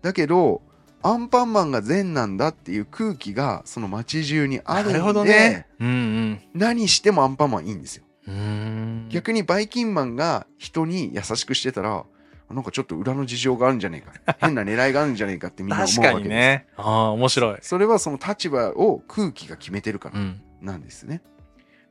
[0.01, 0.63] だけど、
[1.03, 5.67] アンパンマンが善なんだっていう空気がその街中にあるんで、なるほどね。
[5.79, 8.03] うん何してもアンパンマンいいんですよ。
[8.27, 8.33] うん。
[8.33, 9.09] うん。
[9.09, 12.05] 逆にバイキンマンが人に優しくしてたら、
[12.49, 14.35] なんかちょっと裏の事情があるんじゃねえか。
[14.39, 16.29] 変な狙いがあるんじゃねえかってみんな思確かうわけです。
[16.29, 16.67] にね。
[16.77, 17.57] ああ、面白い。
[17.61, 20.41] それはその立場を空気が決めてるからうん。
[20.61, 21.21] なんですね。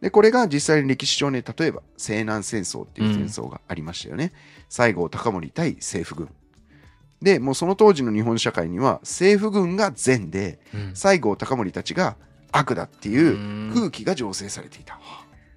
[0.00, 4.32] で、これが実際に歴史上ね、例えば西南戦争っていう戦争がありましたよね。
[4.68, 6.30] 西郷隆盛対政府軍。
[7.22, 12.16] で、もうその当時の日本社会には政府軍が善で、うん西郷隆盛たちが
[12.52, 14.98] 悪だっていう空気が醸成されていた。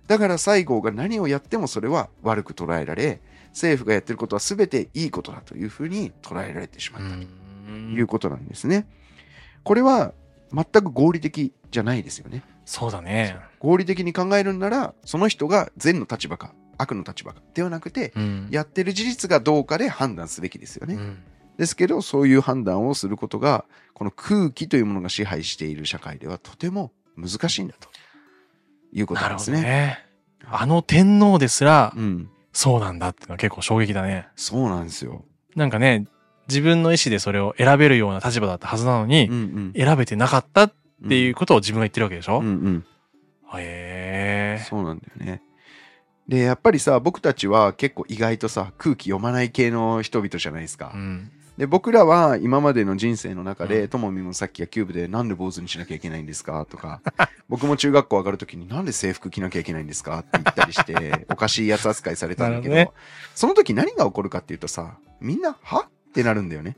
[0.08, 8.86] だから西郷が何をやってもそれは悪く捉えられ、政府がやってることは全ていいことだというふうに捉えられてしまったということなんですね。
[9.63, 10.13] これは
[10.52, 12.43] 全く合理的じゃないですよね。
[12.65, 13.38] そうだね。
[13.60, 18.47] 合理的に考えるんなら、その人が善の立場か悪の立場かではなくて、うん。
[18.52, 20.95] やってる事実がどうかで判断すべきですよね。
[20.95, 21.17] うん。
[21.58, 27.89] ですけど、そういう判断をすることが、この空気というものが支配している社会ではとても難しいんだと
[28.92, 29.58] いうことなんですね。
[29.58, 30.00] どね。
[30.50, 32.30] あの天皇ですらう、ん。
[32.52, 34.28] そうなんだってのは結構衝撃だね。
[34.36, 35.26] そうなんですよ。
[35.56, 36.06] なんかね、
[36.48, 41.10] 自分の意思でそれを選べるような立場だったはずなのに、うん選べてなかったっうん。
[41.10, 42.86] ていうことを自分が言ってるわけでしょ、うんうん。
[43.58, 44.66] へえ。
[44.70, 45.42] そうなんだよね。
[46.28, 50.92] で、やっぱりさ、僕たちは結構意外とさ、空気読まない系の人々じゃないですか。
[50.94, 51.32] うん。
[51.58, 56.66] で、僕らは今までの人生の中で、うんともみもさっき野球部でなんで坊主にしなきゃいけないんですか？
[56.66, 57.02] とか、
[57.48, 60.20] 僕も中学校上がるときになんで制服着なきゃいけないんですか？
[60.20, 62.94] って言ったりして、おかしいやつ扱いされたんだけど、なるほ
[63.36, 65.88] その時何が起こるかっていうとさ、みんな、は？
[66.10, 66.76] ってなるんだよね。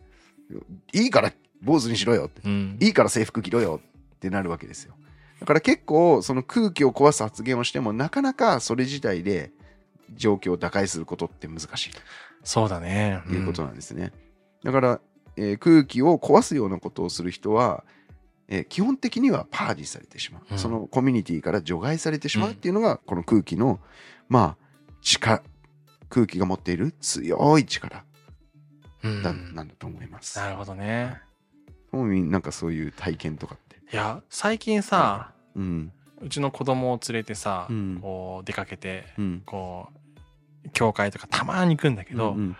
[0.93, 2.41] いいから坊主にしろよって。
[2.45, 2.77] うん。
[2.81, 3.81] いいから制服着ろよ
[4.15, 4.93] ってなるわけですよ。
[5.39, 9.51] だから結構その空気を壊す発言をしてもなかなかそれ自体で
[10.15, 11.91] 状況を打開することって難しい
[12.43, 13.21] そうだね。
[13.27, 14.11] ということなんですね。
[14.65, 15.01] だから、
[15.37, 17.83] えー空気を壊すようなことをする人は、
[18.47, 23.79] えー基本的にはパージされてしまう、うんそのコミュニティから除外されてしまうっていうのがこの空気の
[24.27, 24.65] まあ
[25.01, 25.43] 力
[26.09, 28.03] 空気が持っている強い力
[29.03, 29.23] うん。
[29.23, 30.39] だ、なんだと思います。
[30.39, 31.21] なるほどね。
[31.91, 33.77] ともみんなんかそういう体験とかって？
[33.93, 35.91] いや、最近さ、うん。
[36.21, 39.43] うちの子供を連れてさ、うんこう出かけて、うん。
[39.45, 39.89] こ
[40.65, 42.55] う、教会とかたまに行くんだけど、うん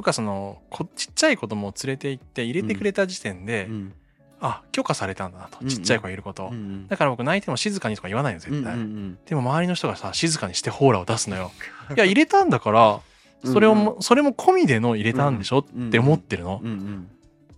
[0.00, 3.92] 僕はそのこちっちゃい子供を連れて行って入れてくれた時点で、うん。
[4.40, 6.88] あ許可されたんだなと、うんちっちゃい子がいること、うんうん。
[6.88, 11.52] だから僕泣いても静かにとか言わないの絶対、うんうんでも周りの人がさ静かにしてホーラを出すのよ。
[11.94, 13.00] いや入れたんだから
[13.42, 17.10] うんそれをも、それも込みでの入れたんでしょ、うんって思ってるの、うんうん。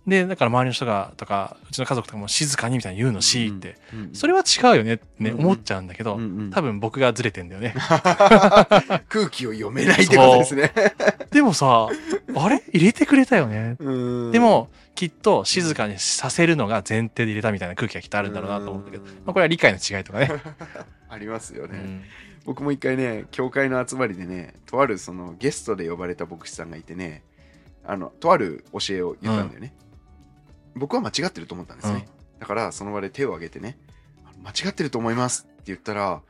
[0.05, 6.51] でだから周りの人がとかうちの家族とかも静かにみたいに言うのしって、うんそれは違うよねってね、うん思っちゃうんだけど、うんうん。
[6.51, 7.73] 多分僕がずれてんだよね。
[9.07, 10.73] 空気を読めないってことですね。
[11.31, 11.87] でもさ
[12.35, 12.63] あれ？
[12.73, 13.75] 入れてくれたよね。
[13.79, 13.91] う
[14.29, 20.29] んで、も、きっと静かにさせるのが前提で入れたみたいな空気がきっとあるんだろうなと思ったけど、うんまあ、これは理解の違いとかね。
[21.09, 21.79] ありますよね。
[21.79, 22.03] うん
[22.45, 27.23] 僕も一回ね、教会の集まりでね、とあるそのゲストで呼ばれた牧師さんがいてね、
[27.85, 29.73] あの、とある教えを言ったんだよね。
[30.75, 32.07] 僕は間違ってると思ったんですね。
[32.39, 33.77] だから、その場で手を挙げてね、
[34.43, 36.21] 間違ってると思いますって言ったら、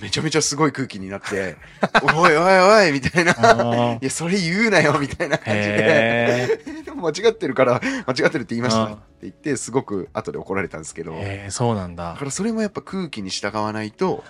[0.00, 1.56] めちゃめちゃすごい空気になって、
[2.02, 3.34] おいおいおいみたいな。
[3.36, 11.16] あいや、それ言うなよみたいな感じで、へ でも間違ってるから、間違ってるって言いましたうんって言って、すごく後で怒られたんですけど、
[11.50, 12.24] そうなんだか。
[12.24, 14.22] らそれもやっぱ空気に従わないと、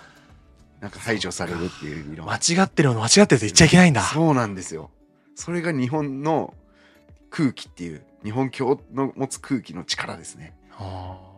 [0.81, 2.27] なんか排除されるっていう理論。
[2.27, 4.01] 間違ってるもの間違ってると言っちゃいけないんだ。
[4.01, 4.89] そうなんですよ。
[5.35, 6.53] それが日本の
[7.29, 10.55] 空気っていう、日本教の持つ空気の力ですね。
[10.77, 11.29] あーは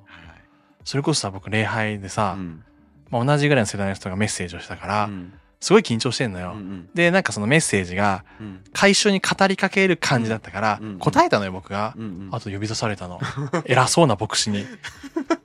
[0.86, 2.10] それこそさ、僕礼拝でい。
[2.10, 2.64] さ、うん
[3.12, 5.34] まあ、同じぐらいの世代の人がメッセージをしたから、うん。
[5.60, 6.54] すごい緊張してんのよ。
[6.56, 8.64] うんで、なんかそのメッセージが、うん。
[8.74, 10.98] 会所に語りかける感じだったから、うん。
[10.98, 11.94] 答えたのよ、僕が。
[11.98, 12.30] うんうん。
[12.32, 13.20] あと呼び出されたの。
[13.66, 14.66] 偉そうな牧師に。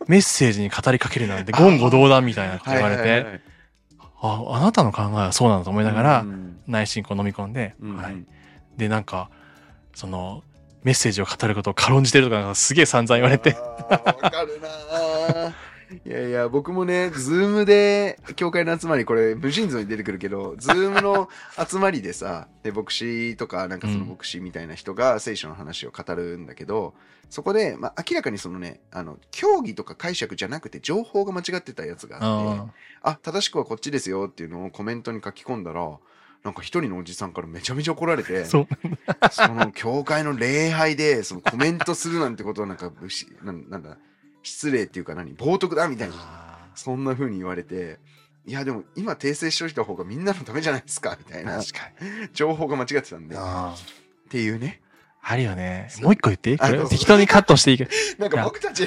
[0.06, 3.40] メッセージに語りかけるなんて言語道断みたいなこと言われて、はいはいはい
[4.20, 7.96] あ、あなたの考えはそうなんだと思いながら、うん内心こう飲み込んで、うんうん。
[7.96, 8.24] はい。
[8.76, 9.30] で、なんか、
[9.94, 10.42] その、
[10.82, 15.52] メッセージを語ることを軽んじてるとかすげえ散々言われて、わかるなー
[16.04, 21.28] いやいや、僕もね、ズームで、教会の集まり、これ、無尽蔵に出てくるけど、ズームの
[21.68, 24.10] 集まりでさ、で、牧師とか、なんかそのうん。
[24.10, 26.94] 牧師みたいな人が聖書の話を語るんだけど、
[27.30, 32.72] そこで、まあ、明らかにそのね、あの、教義とか解釈じゃなくて、情報が間違ってたやつがあって、
[33.02, 35.98] あ、正しくはこっちですよっていうのをコメントに書き込んだら、
[36.44, 38.66] なんか一人のおじさんからめちゃめちゃ怒られて、そ
[39.48, 42.92] の教会の礼拝でそのコメントするなんてことはなんか
[43.42, 43.98] なんだ
[44.46, 45.34] 失礼っていうか何？
[45.36, 46.14] 冒涜だみたいな。
[46.18, 47.98] あそんな風に言われて
[48.46, 51.58] いやでも今訂正しといた方がみんなのためじゃないですかみたいーな。
[51.58, 52.28] 確かに。
[52.32, 53.34] 情報が間違ってたんで。
[53.34, 53.38] っ
[54.28, 54.80] ていうね。
[55.22, 55.88] あるよね。
[56.00, 56.58] もう一個言っていい？
[56.88, 57.90] 適当にカットしていいけど。
[58.18, 58.86] なんか僕たち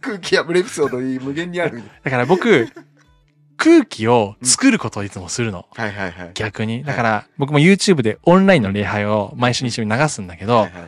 [0.00, 1.82] 空気破るエピソードに無限にある。
[2.02, 2.68] だから僕、
[3.58, 5.66] 空気を作ることをいつもするの。
[5.74, 6.30] はいはいはい。
[6.34, 6.82] 逆に。
[6.84, 10.82] だから、僕も YouTube でオンラインの礼拝を毎週日曜日流すんだけど、はいはい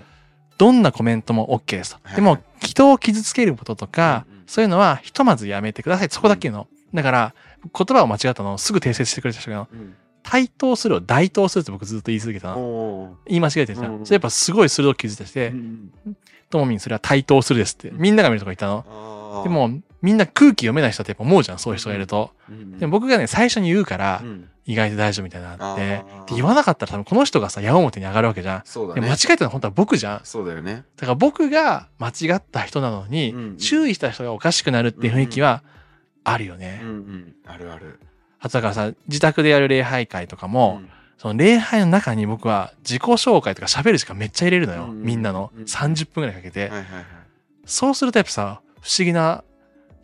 [0.58, 2.00] どんなコメントも OK ですと。
[2.02, 6.08] はいでも、人を傷つけることとかそういうのはひとまずやめてください。
[6.10, 6.66] そこだけの。
[6.94, 9.94] だから、言葉を間違ったのをすぐ訂正してくれた人が、うん
[10.28, 13.16] 対等するを大等するって僕ずっと言い続けたの。
[13.28, 14.04] 言い間違えてるじゃうんん。
[14.04, 15.92] それやっぱすごい鋭く気づいててう、ん
[16.50, 17.92] ともみんそれは対等するですって。
[17.92, 19.42] みんなが見るとこ言ったの。
[19.44, 19.70] でも、
[20.02, 22.30] みんな空気読めない人ってやっぱ思うじゃん、そういう人がいると。
[22.48, 28.62] うんでも僕がね、最初に言うからう、ん意外と大丈夫みたいなのあってで言わなかったら多分この人がさ、矢面に上がるわけじゃん。
[28.64, 30.20] そうだねで間違えてるのは本当は僕じゃん。
[30.24, 35.62] そうだよねだから僕が間違った人なのに、注意した人がおかしくなるっていう雰囲気は
[36.24, 36.80] あるよね。
[36.82, 38.00] うんうんあるある
[38.40, 40.82] あとだからさ、自宅でやる礼拝会とかも、
[41.16, 44.88] その礼拝の中に僕は自己紹介とか喋る時間めっちゃ入れるのよ。
[44.88, 46.62] みんなのうん30分くらいかけて。
[46.62, 47.04] はいはいはい
[47.68, 49.42] そうするとやっぱさ、不思議な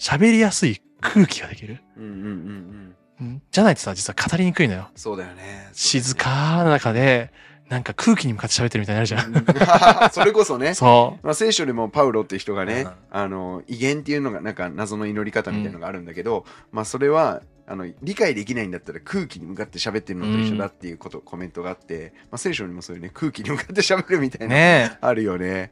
[0.02, 1.80] 喋りやすい空気ができる？
[1.96, 3.42] うんうんうんうんうん？
[3.52, 4.88] じゃないとさ、実は語りにくいのよ。
[4.96, 7.32] そうだよね静かな中で、
[7.68, 9.32] なんか空気に向かって喋ってるみたいになるじゃん。
[9.32, 9.38] う
[10.08, 24.46] んそれこそねそまあ、聖書でもパウロって人がね、うんあの威厳っていうのがなんか謎の祈り方みたいなのがあるんだけど、まあそれはあの理解できないんだったら空気に向かって喋ってるのと一緒だっていうこと、コメントがあって、まあ、聖書にもそういうね空気に向かって喋るみたう。
[24.46, 25.70] いな、ねあるよね。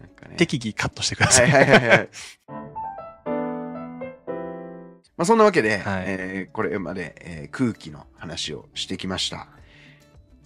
[0.00, 0.36] なんかねえ。
[0.36, 1.42] 適宜カットしてくださ。
[1.42, 2.08] はいいはいはいはい。
[5.18, 9.48] まあそんなわけで、はいえーこれまで、えー空気の話をしてきました。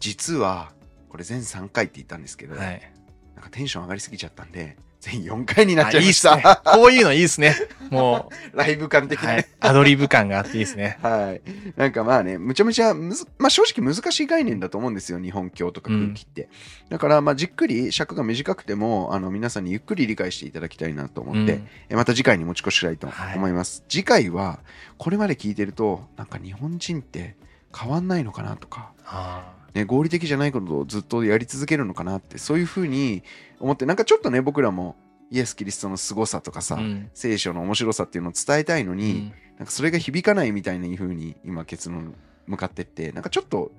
[0.00, 0.72] 実は、
[1.10, 2.92] これ全3回って言ったんですけど、はい。
[3.34, 6.34] なんかテンション上がりすぎちゃったんで、全4回になっあちゃいました。
[6.34, 6.56] いいっすね。
[6.64, 7.56] こういうのいいっすね。
[7.90, 9.46] も ライブ感う、的なねはい。。
[9.58, 10.96] アドリブ感があっていいですね。
[11.02, 11.42] はい。
[11.76, 16.48] なんかまあね、むちゃむちゃむず、まあ正直難しい概念だと思うんですよ、日本教とか空気って。
[16.88, 23.82] だからまあじっくり尺が短くても、あの皆さんにゆっくり理解していただきたいなと思って、うんえまた次回に持ち越したいと思います。
[23.88, 24.60] 次回は、
[24.98, 27.34] これまで聞いてると、なんか日本人って
[27.76, 33.22] 変わんないのかなとか、あね、合理的じゃないことをずっとやり続けるのかなって、そういうふうに
[33.62, 34.96] 思って、なんかちょっとね、僕らも
[35.30, 42.14] イエス・キリストの凄さとかさ、ーうん聖書の面白さっていうのを伝えたいのに、うんなんかそれが響かないみたいな風に今結論
[42.46, 43.72] 向かってって、なんかちょっと落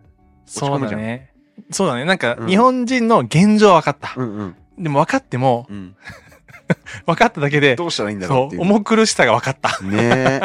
[0.45, 1.01] ちそう込むじゃん。
[1.01, 1.33] だね。
[1.71, 2.05] そうだね。
[2.05, 4.13] なんかう、ん日本人の現状は分かった。
[4.15, 5.95] うんうんでも分かっても、うん。
[7.05, 8.61] 分かっただけで、どうしたらいいんだろうそう、っていう。
[8.61, 9.79] 重苦しさが分かった。
[9.81, 10.41] ねえ。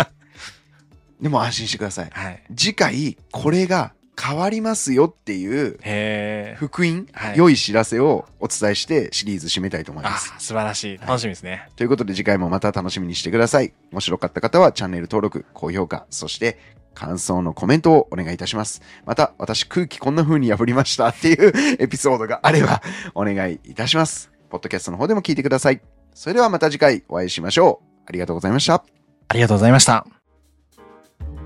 [1.20, 2.10] でも安心してください。
[2.12, 2.42] はい。
[2.54, 6.56] 次回、これが変わりますよっていう。
[6.56, 10.34] 福音、はい良い知らせをお伝えしてシリーズ締めたいと思いあます。
[10.38, 10.98] 素晴らしい。
[10.98, 11.68] 楽しみですね。
[11.76, 13.72] ということで次回もまた楽しみにしてください。
[13.92, 16.58] 面白かった方はチャンネル登録、高評価、そして
[16.94, 18.82] 感想のコメントをお願いいたします。
[19.06, 22.82] また、私空気こんな風に破りましたっていうエピソードがあれば
[23.14, 24.32] お願いいたします。
[24.50, 25.80] ポッドキャストの方でも聞いてください。
[26.12, 28.02] それではまた次回お会いしましょう。
[28.06, 28.82] ありがとうございました。
[29.28, 30.17] ありがとうございました。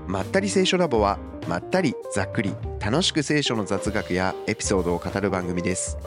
[0.07, 5.97] まったり聖書ラボは、まったりざっくり楽しく聖書の雑学やエピソードを語る番組です。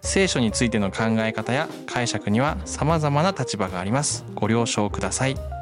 [0.00, 4.24] 聖書についての考え方や解釈には様々な立場があります。
[4.34, 5.57] ご了承ください。